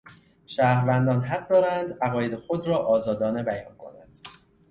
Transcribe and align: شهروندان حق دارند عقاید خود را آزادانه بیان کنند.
شهروندان 0.45 1.21
حق 1.21 1.47
دارند 1.49 1.93
عقاید 2.01 2.35
خود 2.35 2.67
را 2.67 2.77
آزادانه 2.77 3.43
بیان 3.43 3.75
کنند. 3.75 4.19